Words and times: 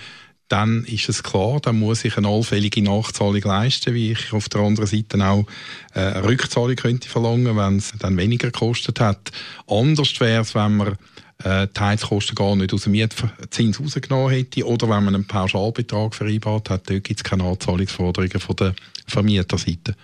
dann 0.49 0.83
ist 0.85 1.07
es 1.09 1.23
klar, 1.23 1.59
dann 1.61 1.79
muss 1.79 2.03
ich 2.03 2.17
eine 2.17 2.27
allfällige 2.27 2.81
Nachzahlung 2.81 3.41
leisten, 3.41 3.93
wie 3.93 4.11
ich 4.11 4.33
auf 4.33 4.49
der 4.49 4.61
anderen 4.61 4.87
Seite 4.87 5.23
auch 5.23 5.45
äh, 5.93 5.99
eine 5.99 6.23
Rückzahlung 6.23 6.75
könnte 6.75 7.07
verlangen, 7.07 7.55
wenn 7.55 7.77
es 7.77 7.93
dann 7.99 8.17
weniger 8.17 8.51
gekostet 8.51 8.99
hat. 8.99 9.31
Anders 9.67 10.19
wäre 10.19 10.41
es, 10.41 10.55
wenn 10.55 10.77
man 10.77 10.97
äh, 11.43 11.67
die 11.67 11.79
Heizkosten 11.79 12.35
gar 12.35 12.55
nicht 12.55 12.73
aus 12.73 12.83
dem 12.83 12.91
Mietzins 12.91 13.79
rausgenommen 13.79 14.31
hätte 14.31 14.65
oder 14.65 14.89
wenn 14.89 15.05
man 15.05 15.15
einen 15.15 15.27
Pauschalbetrag 15.27 16.15
vereinbart 16.15 16.69
hat, 16.69 16.89
dort 16.89 17.03
gibt 17.03 17.19
es 17.19 17.23
keine 17.23 17.43
Anzahlungsforderungen 17.43 18.39
von 18.39 18.55
der 18.55 18.73
Vermieterseite. 19.07 19.95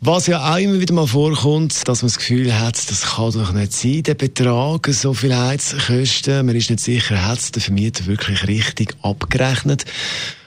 Was 0.00 0.28
ja 0.28 0.52
auch 0.52 0.58
immer 0.58 0.78
wieder 0.78 0.94
mal 0.94 1.08
vorkommt, 1.08 1.88
dass 1.88 2.02
man 2.02 2.08
das 2.08 2.18
Gefühl 2.18 2.56
hat, 2.56 2.88
das 2.88 3.02
kann 3.02 3.32
doch 3.32 3.52
nicht 3.52 3.72
sein, 3.72 4.04
der 4.04 4.14
Betrag, 4.14 4.86
so 4.86 5.12
viel 5.12 5.36
Heizkosten. 5.36 6.46
Man 6.46 6.54
ist 6.54 6.70
nicht 6.70 6.78
sicher, 6.78 7.26
hat 7.26 7.40
es 7.40 7.50
der 7.50 7.62
Vermieter 7.62 8.06
wirklich 8.06 8.46
richtig 8.46 8.94
abgerechnet? 9.02 9.86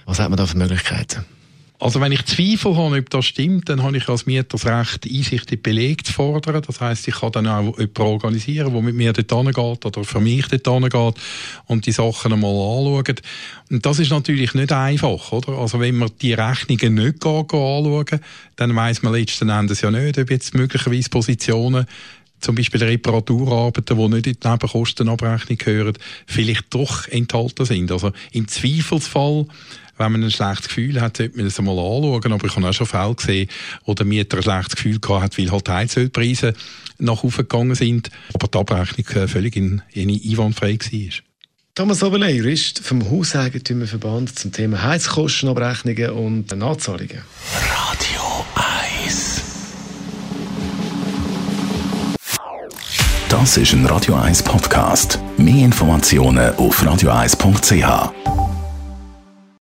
Was 0.05 0.19
hat 0.19 0.29
man 0.29 0.37
da 0.37 0.45
für 0.45 0.57
Möglichkeiten? 0.57 1.25
Also 1.81 1.99
wenn 1.99 2.11
ich 2.11 2.23
Zweifel 2.25 2.77
habe, 2.77 2.99
ob 2.99 3.09
das 3.09 3.25
stimmt, 3.25 3.67
dann 3.67 3.81
habe 3.81 3.97
ich 3.97 4.07
als 4.07 4.27
Mieter 4.27 4.43
das 4.49 4.67
Recht, 4.67 5.03
Einsicht 5.03 5.51
in 5.51 5.63
Beleg 5.63 6.05
zu 6.05 6.13
fordern. 6.13 6.61
Das 6.65 6.79
heißt, 6.79 7.07
ich 7.07 7.15
kann 7.15 7.31
dann 7.31 7.47
auch 7.47 7.75
jemanden 7.79 8.01
organisieren, 8.03 8.71
der 8.71 8.81
mit 8.83 8.93
mir 8.93 9.13
dort 9.13 9.31
hingeht 9.31 9.85
oder 9.87 10.03
für 10.03 10.19
mich 10.19 10.45
dort 10.47 10.67
hingeht 10.67 11.15
und 11.65 11.87
die 11.87 11.91
Sachen 11.91 12.33
einmal 12.33 12.51
anschaut. 12.51 13.23
Und 13.71 13.83
das 13.83 13.97
ist 13.97 14.11
natürlich 14.11 14.53
nicht 14.53 14.71
einfach, 14.71 15.31
oder? 15.31 15.53
Also 15.53 15.79
wenn 15.79 15.97
man 15.97 16.11
die 16.21 16.33
Rechnungen 16.33 16.93
nicht 16.93 17.19
geht, 17.19 17.25
anschauen, 17.25 18.19
dann 18.57 18.75
weiss 18.75 19.01
man 19.01 19.13
letzten 19.13 19.49
Endes 19.49 19.81
ja 19.81 19.89
nicht, 19.89 20.19
ob 20.19 20.29
jetzt 20.29 20.53
möglicherweise 20.53 21.09
Positionen 21.09 21.87
zum 22.41 22.55
Beispiel 22.55 22.83
Reparaturarbeiten, 22.83 23.97
die 23.97 24.07
nicht 24.07 24.27
in 24.27 24.37
die 24.39 24.47
Nebenkostenabrechnung 24.47 25.57
gehören, 25.57 25.97
vielleicht 26.27 26.65
doch 26.71 27.07
enthalten 27.07 27.65
sind. 27.65 27.91
Also 27.91 28.11
im 28.33 28.47
Zweifelsfall 28.47 29.47
wenn 30.01 30.11
man 30.11 30.23
ein 30.23 30.31
schlechtes 30.31 30.67
Gefühl 30.67 30.99
hat, 30.99 31.17
sollte 31.17 31.37
man 31.37 31.45
das 31.45 31.59
einmal 31.59 31.77
anschauen. 31.77 32.33
Aber 32.33 32.47
ich 32.47 32.55
habe 32.55 32.67
auch 32.67 32.73
schon 32.73 32.87
Fälle 32.87 33.15
gesehen, 33.15 33.49
wo 33.85 33.93
der 33.93 34.05
Mieter 34.05 34.37
ein 34.37 34.43
schlechtes 34.43 34.75
Gefühl 34.75 34.99
gehabt 34.99 35.23
hat, 35.23 35.37
weil 35.37 35.51
halt 35.51 35.67
die 35.67 35.71
Heizölpreise 35.71 36.53
nach 36.97 37.23
oben 37.23 37.35
gegangen 37.35 37.75
sind, 37.75 38.09
aber 38.33 38.47
die 38.47 38.57
Abrechnung 38.57 39.23
äh, 39.23 39.27
völlig 39.27 39.55
in, 39.55 39.81
in 39.93 40.09
einwandfrei 40.09 40.77
war. 40.77 41.31
Thomas 41.73 42.03
Oberle, 42.03 42.29
Jurist 42.29 42.79
vom 42.79 43.09
Hauseigentümerverband 43.09 44.37
zum 44.37 44.51
Thema 44.51 44.83
Heizkostenabrechnungen 44.83 46.09
und 46.11 46.55
Nachzahlungen. 46.55 47.21
Radio 47.53 48.45
1 49.05 49.41
Das 53.29 53.55
ist 53.55 53.71
ein 53.71 53.85
Radio 53.85 54.15
1 54.15 54.43
Podcast. 54.43 55.17
Mehr 55.37 55.63
Informationen 55.63 56.53
auf 56.55 56.83
radio1.ch. 56.83 58.40